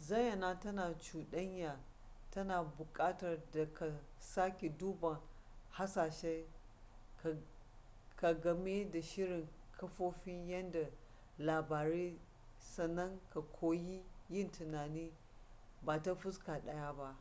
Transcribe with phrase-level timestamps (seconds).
[0.00, 1.80] zayyana ta cuɗanya
[2.30, 3.86] tana buƙatar da ka
[4.18, 5.20] sake duba
[5.70, 6.46] hasashen
[8.16, 10.90] ka game da shirin kafofin yada
[11.38, 12.20] labarai
[12.58, 15.12] sannan ka koyi yin tunani
[15.82, 17.18] ba ta fuska ɗaya ba